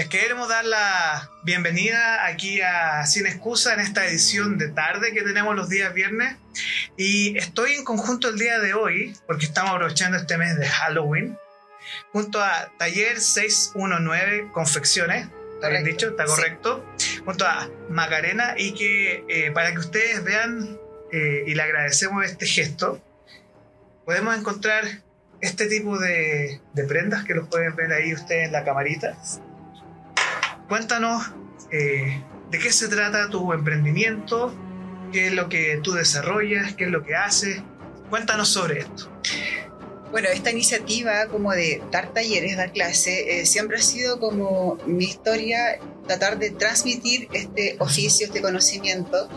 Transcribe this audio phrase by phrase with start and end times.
[0.00, 5.20] Les queremos dar la bienvenida aquí a Sin Excusa en esta edición de tarde que
[5.20, 6.36] tenemos los días viernes.
[6.96, 11.36] Y estoy en conjunto el día de hoy, porque estamos aprovechando este mes de Halloween,
[12.14, 15.28] junto a Taller 619 Confecciones.
[15.56, 16.08] ¿Está bien dicho?
[16.08, 16.82] ¿Está correcto?
[17.26, 20.78] Junto a Macarena y que eh, para que ustedes vean
[21.12, 23.04] eh, y le agradecemos este gesto,
[24.06, 24.82] podemos encontrar
[25.42, 29.18] este tipo de, de prendas que los pueden ver ahí ustedes en la camarita.
[30.70, 31.24] Cuéntanos
[31.72, 34.54] eh, de qué se trata tu emprendimiento,
[35.10, 37.60] qué es lo que tú desarrollas, qué es lo que haces.
[38.08, 39.10] Cuéntanos sobre esto.
[40.12, 45.06] Bueno, esta iniciativa como de dar talleres, dar clase, eh, siempre ha sido como mi
[45.06, 49.28] historia tratar de transmitir este oficio, este conocimiento.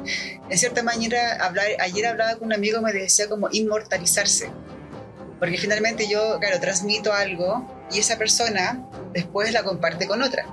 [0.52, 4.52] En cierta manera, hablar, ayer hablaba con un amigo me decía como inmortalizarse.
[5.40, 10.46] Porque finalmente yo, claro, transmito algo y esa persona después la comparte con otra.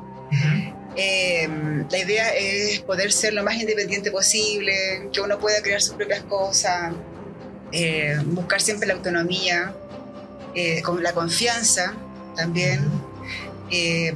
[1.03, 1.49] Eh,
[1.91, 6.23] la idea es poder ser lo más independiente posible, que uno pueda crear sus propias
[6.25, 6.93] cosas,
[7.73, 9.75] eh, buscar siempre la autonomía,
[10.55, 11.95] eh, con la confianza
[12.37, 12.87] también.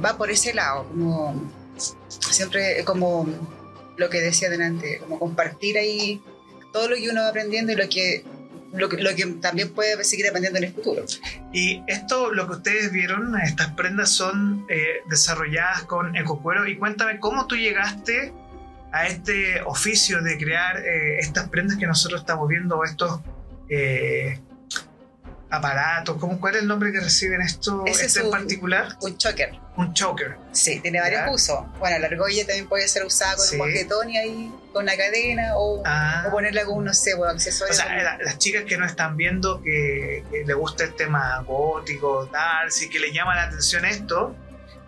[0.03, 1.49] va por ese lado, como
[2.09, 3.25] siempre como
[3.97, 6.21] lo que decía delante, como compartir ahí
[6.73, 8.25] todo lo que uno va aprendiendo y lo que
[8.77, 11.05] lo que, lo que también puede seguir aprendiendo en el futuro.
[11.51, 16.67] Y esto, lo que ustedes vieron, estas prendas son eh, desarrolladas con ecocuero.
[16.67, 18.33] Y cuéntame cómo tú llegaste
[18.91, 23.19] a este oficio de crear eh, estas prendas que nosotros estamos viendo, estos
[23.69, 24.39] eh,
[25.49, 26.17] aparatos.
[26.17, 28.89] ¿cómo, ¿Cuál es el nombre que reciben esto este en particular?
[29.01, 29.51] Un choker.
[29.77, 30.37] Un choker.
[30.51, 31.59] Sí, tiene varios usos.
[31.79, 35.57] Bueno, la argolla también puede ser usada con un moquetón y ahí con una cadena
[35.57, 36.25] o, ah.
[36.27, 37.77] o ponerla con no accesorios.
[37.77, 42.71] O sea, las chicas que no están viendo que, le gusta el tema gótico, tal,
[42.71, 44.35] si que le llama la atención esto,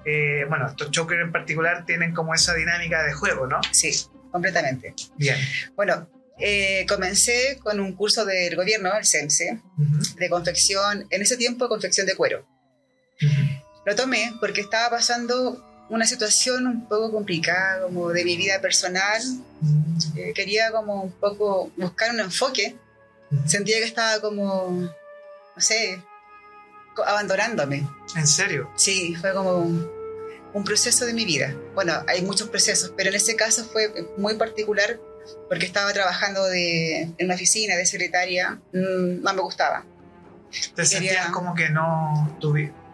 [0.06, 3.60] eh, bueno, estos chokers en particular tienen como esa dinámica de juego, ¿no?
[3.72, 3.92] Sí,
[4.32, 4.94] completamente.
[5.18, 5.38] Bien.
[5.76, 6.08] Bueno,
[6.40, 9.60] eh, comencé con un curso del gobierno, el CEMSE,
[10.18, 12.46] de confección, en ese tiempo confección de cuero.
[13.86, 19.22] Lo tomé porque estaba pasando una situación un poco complicada, como de mi vida personal.
[20.16, 22.76] Eh, quería como un poco buscar un enfoque.
[23.46, 24.72] Sentía que estaba como,
[25.56, 26.02] no sé,
[27.06, 27.88] abandonándome.
[28.16, 28.70] ¿En serio?
[28.76, 29.60] Sí, fue como
[30.54, 31.56] un proceso de mi vida.
[31.74, 35.00] Bueno, hay muchos procesos, pero en ese caso fue muy particular
[35.50, 39.86] porque estaba trabajando de, en una oficina de secretaria, mm, no me gustaba.
[40.76, 42.38] ¿Te sentías como que no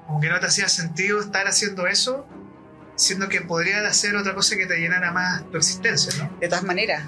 [0.08, 2.26] como que no te hacía sentido estar haciendo eso,
[2.96, 6.38] siendo que podrías hacer otra cosa que te llenara más tu existencia, ¿no?
[6.40, 7.04] De todas maneras,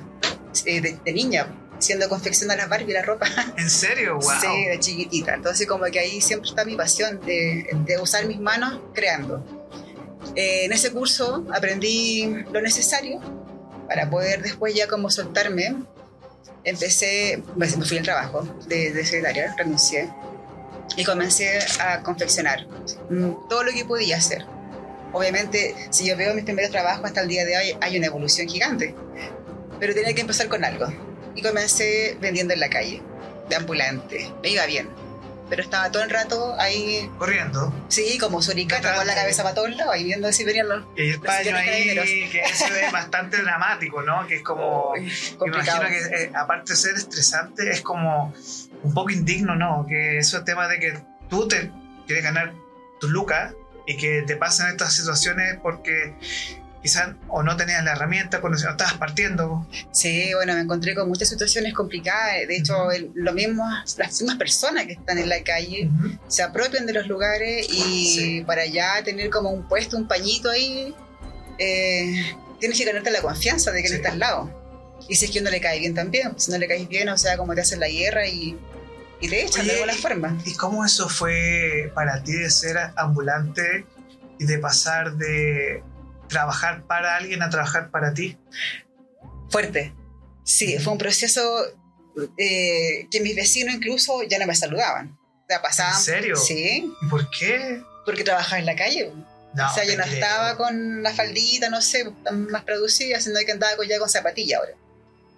[0.66, 1.47] eh, de, niña,
[1.80, 3.28] siendo confeccionar las Barbie la ropa.
[3.58, 4.16] ¿En serio?
[4.16, 4.31] Wow.
[4.40, 5.35] Sí, de chiquitita.
[5.35, 9.46] Entonces como que ahí siempre está mi pasión de, de usar mis manos creando.
[10.35, 13.22] Eh, en ese curso aprendí lo necesario
[13.88, 15.75] para poder después ya como soltarme,
[16.63, 20.09] empecé, me fui al trabajo de, de secretaria, renuncié
[20.96, 22.68] y comencé a confeccionar
[23.09, 24.46] mm, todo lo que podía hacer.
[25.13, 28.47] Obviamente, si yo veo mis primeros trabajos hasta el día de hoy, hay una evolución
[28.47, 28.94] gigante,
[29.79, 30.88] pero tenía que empezar con algo.
[31.35, 33.02] Y comencé vendiendo en la calle,
[33.50, 34.31] de ambulante.
[34.41, 34.90] Me iba bien
[35.50, 37.09] pero estaba todo el rato ahí.
[37.17, 37.73] Corriendo.
[37.88, 40.85] Sí, como suricata con la cabeza para todos lados, ahí viendo si venían los.
[40.95, 44.25] Y el paño ahí, que eso es bastante dramático, ¿no?
[44.28, 44.94] Que es como.
[44.95, 48.34] imagino que, eh, aparte de ser estresante, es como
[48.84, 49.85] un poco indigno, ¿no?
[49.88, 51.72] Que eso es tema de que tú te
[52.05, 52.53] quieres ganar
[53.00, 53.53] tus lucas
[53.88, 56.16] y que te pasan estas situaciones porque
[56.85, 59.68] quizás o no tenías la herramienta cuando estabas partiendo.
[59.91, 62.47] Sí, bueno, me encontré con muchas situaciones complicadas.
[62.47, 62.75] De hecho,
[63.16, 63.63] lo mismo,
[63.97, 65.90] las mismas personas que están en la calle
[66.28, 70.94] se apropian de los lugares y para ya tener como un puesto, un pañito ahí,
[71.57, 74.96] eh, tienes que ganarte la confianza de que no estás al lado.
[75.09, 77.17] Y si es que uno le cae bien también, si no le caes bien, o
[77.17, 78.55] sea, como te hacen la guerra y,
[79.22, 80.37] y te echan de alguna forma.
[80.46, 83.87] ¿Y cómo eso fue para ti de ser ambulante
[84.37, 85.82] y de pasar de
[86.27, 88.37] trabajar para alguien a trabajar para ti?
[89.49, 89.93] Fuerte.
[90.43, 91.66] Sí, fue un proceso
[92.37, 95.17] eh, que mis vecinos incluso ya no me saludaban.
[95.49, 96.35] O pasaban, ¿En serio?
[96.35, 96.91] Sí.
[97.01, 97.81] ¿Y por qué?
[98.05, 99.11] Porque trabajaba en la calle.
[99.11, 103.73] o sea, yo no estaba con la faldita, no sé, más producida, sino que andaba
[103.87, 104.73] ya con zapatilla ahora.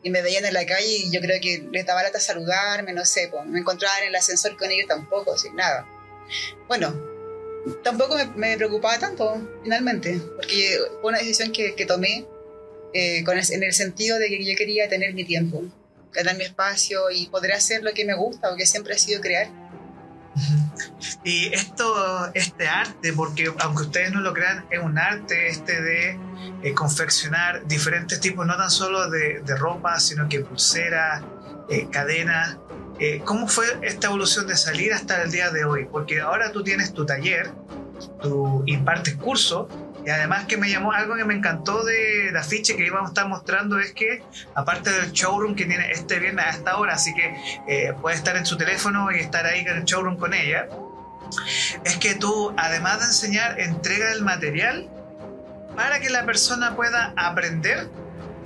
[0.03, 3.03] Y me veían en la calle y yo creo que les daba lata saludarme, no
[3.03, 5.85] sé, pues, me encontraban en el ascensor con ellos tampoco, sin nada.
[6.67, 6.93] Bueno,
[7.83, 12.25] tampoco me, preocupaba tanto, finalmente, porque fue una decisión que, tomé
[12.93, 15.63] eh, con en el sentido de que yo quería tener mi tiempo,
[16.13, 19.21] ganar mi espacio y poder hacer lo que me gusta o que siempre ha sido
[19.21, 19.49] crear.
[21.23, 26.19] Y esto, este arte, porque aunque ustedes no lo crean, es un arte este de
[26.63, 31.23] eh, confeccionar diferentes tipos, no tan solo de, de ropa, sino que pulseras,
[31.69, 32.57] eh, cadenas.
[32.99, 35.85] Eh, ¿Cómo fue esta evolución de salir hasta el día de hoy?
[35.85, 37.51] Porque ahora tú tienes tu taller,
[38.21, 39.69] tú impartes curso
[40.03, 43.11] y además que me llamó algo que me encantó de la afiche que íbamos a
[43.11, 44.23] estar mostrando es que
[44.55, 47.35] aparte del showroom que tiene este viernes a esta hora, así que
[47.67, 50.67] eh, puede estar en su teléfono y estar ahí en el showroom con ella,
[51.83, 54.89] es que tú además de enseñar entrega el material
[55.75, 57.89] para que la persona pueda aprender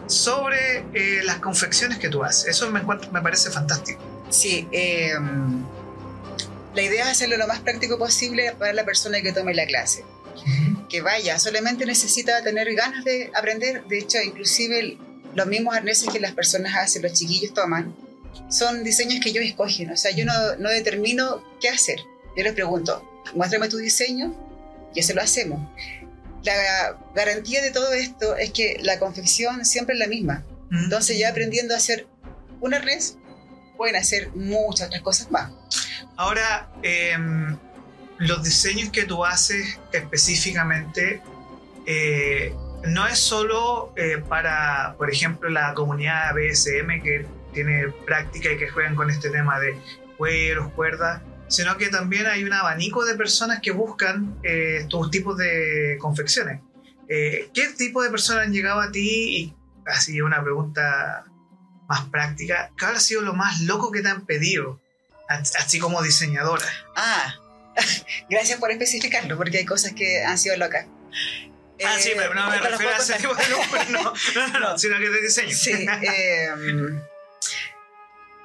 [0.08, 2.48] sobre eh, las confecciones que tú haces.
[2.48, 4.11] Eso me, me parece fantástico.
[4.32, 5.12] Sí, eh,
[6.74, 10.04] la idea es hacerlo lo más práctico posible para la persona que tome la clase.
[10.90, 13.84] Que vaya, solamente necesita tener ganas de aprender.
[13.88, 14.98] De hecho, inclusive
[15.36, 17.94] los mismos arneses que las personas hacen, los chiquillos toman,
[18.50, 19.92] son diseños que ellos escogen.
[19.92, 22.00] O sea, yo no, no determino qué hacer.
[22.38, 23.06] Yo les pregunto,
[23.36, 24.34] muéstrame tu diseño
[24.96, 25.60] y eso lo hacemos.
[26.44, 30.46] La garantía de todo esto es que la confección siempre es la misma.
[30.72, 32.08] Entonces ya aprendiendo a hacer
[32.62, 33.18] un arnés,
[33.78, 35.52] pueden hacer muchas otras cosas más.
[36.16, 37.58] Ahora, em,
[38.18, 41.22] los diseños que tú haces específicamente
[41.86, 42.54] eh,
[42.86, 48.70] no es solo eh, para, por ejemplo, la comunidad BSM que tiene práctica y que
[48.70, 49.78] juegan con este tema de
[50.18, 55.38] cueros, cuerdas, sino que también hay un abanico de personas que buscan eh, estos tipos
[55.38, 56.62] de confecciones.
[57.08, 59.38] Eh, ¿Qué tipo de personas han llegado a ti?
[59.38, 61.26] Y así una pregunta
[61.92, 64.80] más práctica, ¿qué habrá sido lo más loco que te han pedido?
[65.28, 66.66] Así como diseñadora.
[66.96, 67.36] Ah,
[68.30, 70.86] gracias por especificarlo, porque hay cosas que han sido locas.
[71.84, 73.48] Ah, sí, Eh, pero no me refiero a ese tipo contar.
[73.48, 75.56] de números, no, no, no, no, sino que de diseño.
[75.56, 75.72] Sí,
[76.04, 76.50] eh,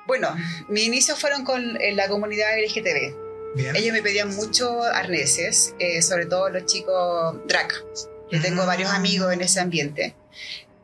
[0.06, 0.36] bueno,
[0.68, 3.54] mis inicios fueron con la comunidad LGTB.
[3.56, 3.74] Bien.
[3.76, 7.72] Ellos me pedían muchos arneses, eh, sobre todo los chicos drag.
[8.30, 10.14] Yo tengo varios amigos en ese ambiente.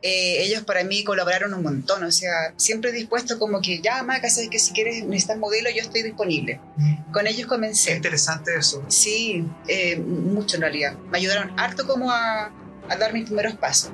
[0.05, 4.29] Eh, ellos para mí colaboraron un montón, o sea, siempre dispuesto como que ya, Maca,
[4.29, 6.59] sabes que si quieres necesitas modelo, yo estoy disponible.
[7.13, 7.95] Con ellos Qué comencé.
[7.95, 8.83] interesante eso.
[8.89, 10.97] Sí, eh, mucho en realidad.
[11.09, 12.51] Me ayudaron harto como a,
[12.89, 13.91] a dar mis primeros pasos.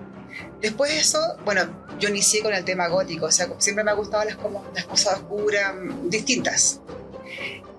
[0.62, 1.62] Después de eso, bueno,
[2.00, 4.86] yo inicié con el tema gótico, o sea, siempre me ha gustado las, como, las
[4.86, 5.74] cosas oscuras,
[6.06, 6.82] distintas.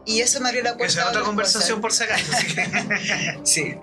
[0.06, 2.16] Y eso me abrió la puerta Esa es otra conversación por cosas.
[3.44, 3.74] Sí.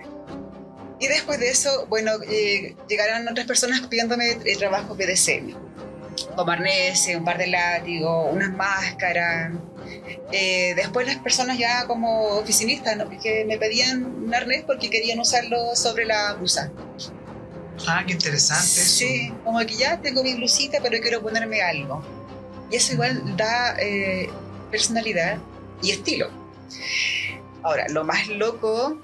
[1.00, 5.54] Y después de eso, bueno, eh, llegaron otras personas pidiéndome trabajos BDSM,
[6.34, 9.52] como arneses, un par de látigos, unas máscaras.
[10.32, 13.08] Eh, después las personas ya como oficinistas, ¿no?
[13.08, 16.70] que me pedían un arnés porque querían usarlo sobre la blusa.
[17.86, 18.98] Ah, qué interesante eso.
[18.98, 22.02] Sí, como que ya tengo mi blusita, pero quiero ponerme algo.
[22.70, 24.28] Y eso igual da eh,
[24.70, 25.38] personalidad
[25.82, 26.28] y estilo.
[27.62, 28.98] Ahora, lo más loco...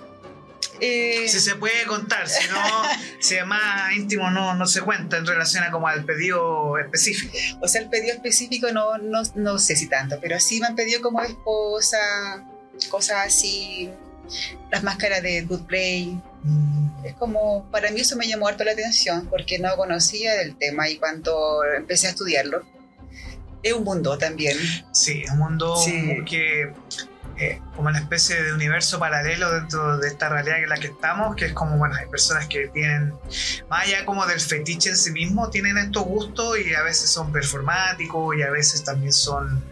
[0.81, 2.61] eh, Si se puede contar, si no,
[3.21, 7.33] si es más íntimo no, no se cuenta en relación a como al pedido específico.
[7.61, 10.75] O sea, el pedido específico no, no, no sé si tanto, pero sí me han
[10.77, 11.99] pedido como esposa,
[12.91, 13.91] cosas así,
[14.71, 16.21] las máscaras de Good Play.
[17.05, 20.89] Es como, para mí eso me llamó harto la atención porque no conocía del tema
[20.89, 22.63] y cuando empecé a estudiarlo,
[23.63, 24.57] es un mundo también.
[24.93, 26.17] Sí, es un mundo Sí.
[26.29, 26.71] que
[27.39, 31.35] eh, como una especie de universo paralelo dentro de esta realidad en la que estamos,
[31.37, 33.13] que es como, bueno, hay personas que tienen,
[33.69, 37.33] más allá como del fetiche en sí mismo, tienen estos gustos y a veces son
[37.33, 39.65] performáticos y a veces también son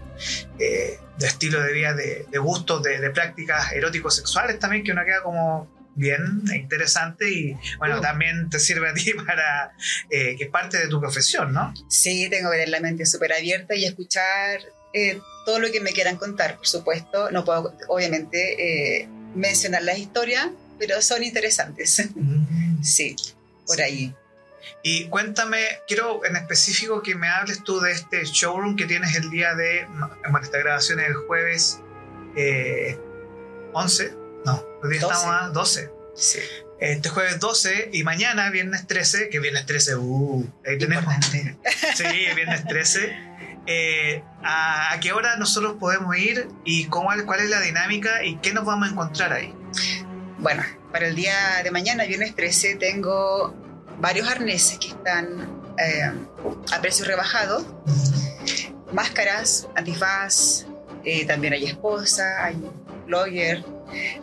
[0.58, 5.04] eh, de estilo de vida, de, gustos, de, de prácticas eróticos sexuales también, que uno
[5.04, 8.00] queda como bien interesante y bueno, Uh.
[8.00, 9.72] también te sirve a ti para
[10.10, 11.72] eh, que es parte de tu profesión, ¿no?
[11.88, 14.60] Sí, tengo que tener la mente súper abierta y escuchar
[14.94, 17.30] eh, todo lo que me quieran contar, por supuesto.
[17.30, 22.08] No puedo, obviamente, eh, mencionar las historias, pero son interesantes.
[22.82, 23.16] sí,
[23.66, 24.14] por ahí.
[24.84, 29.30] Y cuéntame, quiero en específico que me hables tú de este showroom que tienes el
[29.30, 29.86] día de.
[30.30, 31.80] Bueno, esta grabación es el jueves
[32.36, 32.98] eh,
[33.72, 34.21] 11.
[34.44, 35.14] No, hoy día 12.
[35.14, 35.90] estamos a 12.
[36.14, 36.38] Sí.
[36.80, 41.14] Este jueves 12 y mañana, viernes 13, que viernes 13, uh, ahí tenemos.
[41.94, 43.32] Sí, viernes 13.
[43.66, 48.36] Eh, ¿a, a qué hora nosotros podemos ir y cómo, cuál es la dinámica y
[48.38, 49.54] qué nos vamos a encontrar ahí?
[50.38, 53.54] Bueno, para el día de mañana, viernes 13, tengo
[54.00, 56.10] varios arneses que están eh,
[56.72, 57.64] a precio rebajado.
[58.92, 60.66] Máscaras, antifaz,
[61.04, 62.56] eh, también hay esposa, hay
[63.06, 63.64] blogger.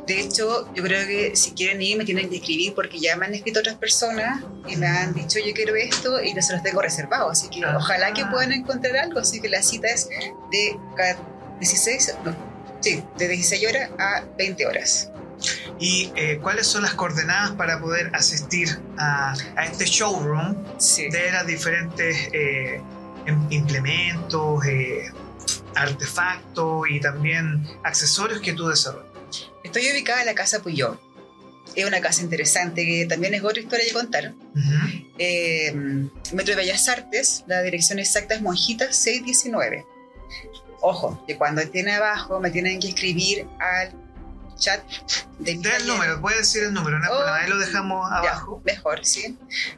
[0.08, 3.26] De hecho, yo creo que si quieren ir me tienen que escribir porque ya me
[3.26, 6.64] han escrito otras personas y me han dicho yo quiero esto y no se los
[6.64, 7.30] tengo reservado.
[7.32, 7.76] Así que Ah.
[7.78, 9.20] ojalá que puedan encontrar algo.
[9.20, 10.10] Así que la cita es
[10.52, 11.18] de ca-
[11.60, 12.36] 16, no,
[12.82, 15.12] Sí, de 16 horas a 20 horas.
[15.80, 21.10] ¿Y eh, cuáles son las coordenadas para poder asistir a, a este showroom Sí.
[21.10, 22.82] de los diferentes eh,
[23.26, 25.12] em- implementos, eh,
[25.76, 29.09] artefactos y también accesorios que tú desarrollas?
[29.64, 31.00] Estoy ubicada en la Casa Puyol.
[31.76, 34.34] Es una casa interesante que también es otra historia de contar.
[35.20, 35.72] Eh,
[36.34, 39.86] Metro de Bellas Artes, la dirección exacta es Monjitas 619.
[40.82, 43.92] Ojo, que cuando estén abajo me tienen que escribir al
[44.58, 44.82] chat
[45.40, 47.16] del Da el número, puedes decir el número, no Oh.
[47.18, 48.62] problema, ahí lo dejamos Ya, abajo.
[48.66, 49.38] mejor, sí.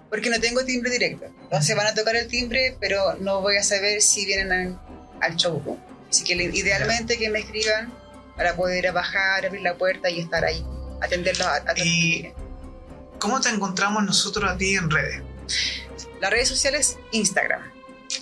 [0.10, 1.26] Porque no tengo timbre directo.
[1.44, 4.80] Entonces van a tocar el timbre, pero no voy a saber si vienen al,
[5.22, 5.78] al showroom.
[6.10, 7.94] Así que idealmente que me escriban
[8.36, 10.64] para poder bajar, abrir la puerta y estar ahí,
[11.02, 12.32] atenderlos a, a Y-
[13.20, 15.22] ¿Cómo te encontramos nosotros a ti en redes?
[16.20, 17.62] Las redes sociales, Instagram.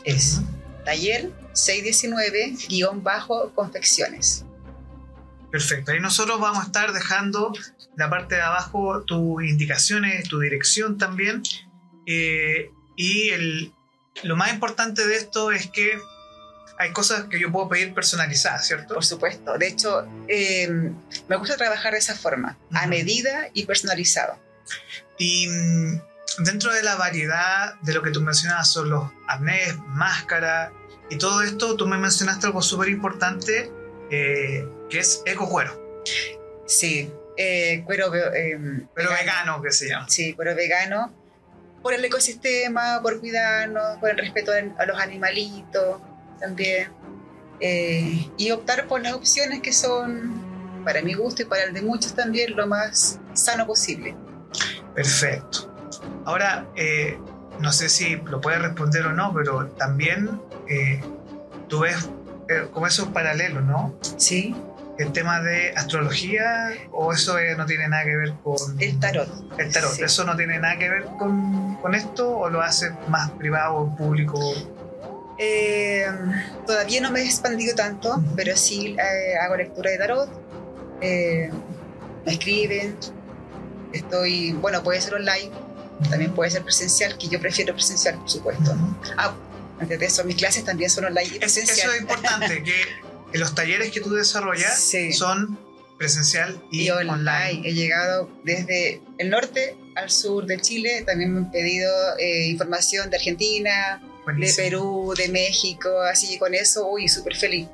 [0.04, 0.46] Es Ujú.
[0.86, 4.46] taller 619-confecciones.
[5.52, 7.52] Perfecto, ahí nosotros vamos a estar dejando
[7.96, 11.42] la parte de abajo tus indicaciones, tu dirección también.
[12.06, 13.74] Eh, y el,
[14.24, 15.98] lo más importante de esto es que
[16.80, 18.94] hay cosas que yo puedo pedir personalizadas, ¿cierto?
[18.96, 19.58] Por supuesto.
[19.58, 20.70] De hecho, eh,
[21.28, 24.40] me gusta trabajar de esa forma, a medida y personalizado.
[25.18, 26.02] Y mm,
[26.46, 30.72] dentro de la variedad de lo que tú mencionabas son los arnés, máscaras
[31.10, 33.70] y todo esto, tú me mencionaste algo súper importante
[34.10, 36.02] eh, que es eco cuero,
[36.66, 38.58] Sí, eh, cuero eh,
[38.94, 40.08] pero vegano que se llama.
[40.08, 41.14] Sí, cuero vegano.
[41.82, 46.02] Por el ecosistema, por cuidarnos, por el respeto a los animalitos
[46.40, 46.90] también.
[47.60, 50.32] Eh, y optar por las opciones que son,
[50.86, 54.16] para mi gusto y para el de muchos también, lo más sano posible.
[54.96, 55.74] Perfecto.
[56.26, 57.18] Ahora, eh,
[57.60, 61.02] no sé si lo puedes responder o no, pero también eh,
[61.68, 62.10] tú ves
[62.74, 63.94] como esos paralelos, ¿no?
[64.18, 64.56] Sí,
[64.98, 69.30] El tema de astrología o eso no tiene nada que ver con el tarot.
[69.60, 69.92] el tarot.
[69.92, 70.04] Sí.
[70.04, 73.96] ¿Eso no tiene nada que ver con, con esto o lo hace más privado o
[73.96, 74.40] público?
[75.40, 76.06] Eh,
[76.68, 80.30] todavía no me he expandido tanto, pero sí eh, hago lectura de tarot.
[81.02, 81.50] eh,
[82.26, 82.98] me escriben.
[83.94, 85.50] Estoy, bueno, puede ser online,
[86.10, 88.76] también puede ser presencial, que yo prefiero presencial, por supuesto.
[89.18, 89.34] Ah,
[89.80, 91.78] antes de eso, mis clases también son online y Es- presencial.
[91.80, 92.74] eso es importante, que
[93.40, 95.12] los talleres que tú desarrollas Sí.
[95.14, 95.58] son
[95.98, 97.12] presencial y, y online.
[97.14, 97.68] online.
[97.70, 101.04] He llegado desde el norte al sur de Chile.
[101.08, 104.02] También me han pedido eh, información de Argentina,
[104.36, 104.66] de Buenísimo.
[104.66, 105.90] Perú, de México.
[106.02, 107.68] Así con eso, uy, súper feliz.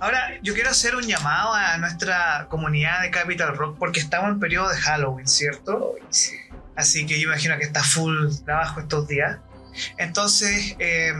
[0.00, 4.40] Ahora, yo quiero hacer un llamado a nuestra comunidad de Capital Rock porque estamos en
[4.40, 5.94] periodo de Halloween, ¿cierto?
[5.94, 6.36] Uy, sí.
[6.76, 9.38] Así que yo imagino que está full trabajo estos días.
[9.96, 11.12] Entonces, eh,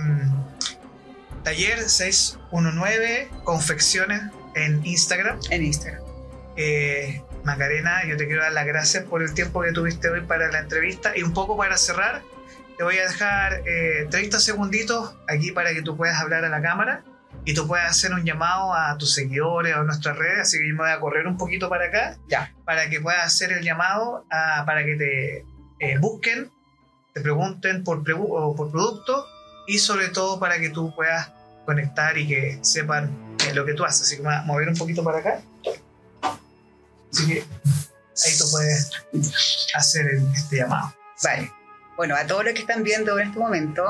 [1.43, 4.23] taller 619 confecciones
[4.55, 5.41] en Instagram.
[5.51, 6.03] En Instagram.
[6.57, 10.51] Eh, Macarena, yo te quiero dar las gracias por el tiempo que tuviste hoy para
[10.51, 12.23] la entrevista y un poco para cerrar,
[12.79, 16.63] te voy a dejar eh, 30 segunditos aquí para que tú puedas hablar a la
[16.63, 17.03] cámara
[17.45, 20.69] y tú puedas hacer un llamado a tus seguidores o a nuestras redes, así que
[20.69, 22.53] yo me voy a correr un poquito para acá Ya.
[22.65, 25.45] para que puedas hacer el llamado a- para que te
[25.81, 26.51] eh, busquen,
[27.15, 29.27] te pregunten por, o por producto
[29.67, 31.31] y sobre todo para que tú puedas
[31.67, 34.03] conectar y que sepan eh, lo que tú haces.
[34.03, 35.41] Así que me voy a mover un poquito para acá.
[37.13, 38.91] Así que ahí tú puedes
[39.75, 40.93] hacer el- este llamado.
[41.23, 41.51] Vale.
[41.99, 43.83] Bueno, a todos los que están viendo en este momento,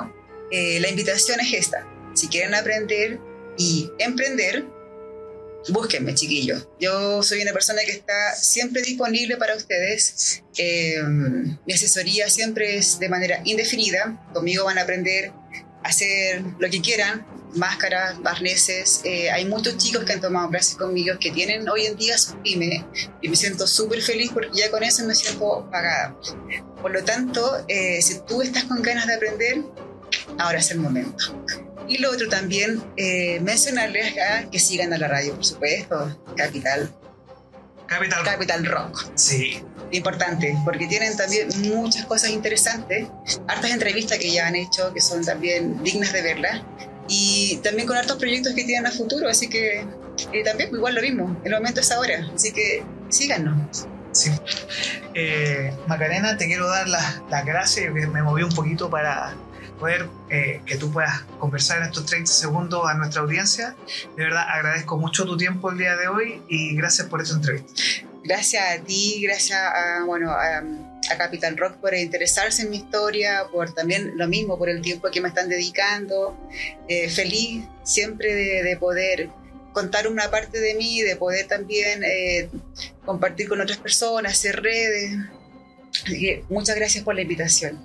[0.51, 1.87] eh, la invitación es esta.
[2.15, 3.19] Si quieren aprender
[3.59, 4.65] y emprender,
[5.69, 6.67] búsquenme, chiquillos.
[6.81, 10.43] Yo soy una persona que está siempre disponible para ustedes.
[10.57, 14.27] Eh, mi asesoría siempre es de manera indefinida.
[14.33, 15.31] Conmigo van a aprender
[15.89, 19.01] hacer lo que quieran, máscaras, arneses.
[19.05, 22.37] Eh, hay muchos chicos que han tomado clases conmigo que tienen hoy en día sus
[22.37, 22.85] pymes
[23.21, 26.17] y me siento súper feliz porque ya con eso me siento pagada.
[26.81, 29.63] Por lo tanto, eh, si tú estás con ganas de aprender,
[30.39, 31.35] ahora es el momento.
[31.89, 36.95] Y lo otro también, eh, mencionarles acá que sigan a la radio, por supuesto, Capital,
[37.87, 38.25] Capital.
[38.25, 39.07] Capital Rock.
[39.15, 39.63] Sí.
[39.91, 43.09] Importante, porque tienen también muchas cosas interesantes,
[43.47, 46.63] hartas entrevistas que ya han hecho, que son también dignas de verlas,
[47.09, 49.87] y también con hartos proyectos que tienen a futuro, así que
[50.33, 53.87] eh, también igual lo mismo, el momento es ahora, así que síganos.
[54.13, 54.31] Sí.
[55.15, 57.93] Eh, Macarena, te quiero dar las, las gracias.
[57.95, 59.35] Que me moví un poquito para
[59.79, 63.77] poder eh, que tú puedas conversar en estos 30 segundos a nuestra audiencia.
[64.17, 67.73] De verdad, agradezco mucho tu tiempo el día de hoy y gracias por esta entrevista.
[68.25, 73.73] Gracias a ti, gracias a, bueno, a, a Rock por interesarse en mi historia, por
[73.73, 76.37] también lo mismo, por el tiempo que me están dedicando.
[76.89, 79.31] Eh, feliz siempre de, de poder
[79.73, 82.51] contar una parte de mí, de poder también eh,
[83.05, 85.17] compartir con otras personas, hacer redes.
[86.49, 87.85] muchas gracias por la invitación.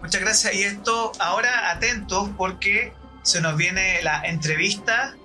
[0.00, 0.54] Muchas gracias.
[0.54, 2.92] Y esto, ahora atentos porque
[3.22, 5.16] se nos viene la entrevista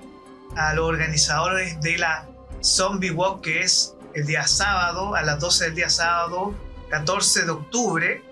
[0.56, 2.28] a los organizadores de la
[2.64, 6.56] Zombie Walk, que es el día sábado, a las 12 del día sábado,
[6.90, 8.24] 14 de octubre,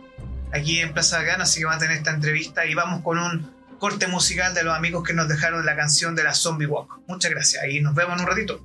[0.54, 3.52] aquí en Plaza Gana, así que van a tener esta entrevista y vamos con un
[3.80, 7.00] corte musical de los amigos que nos dejaron la canción de la Zombie Walk.
[7.08, 8.62] Muchas gracias y nos vemos en un ratito.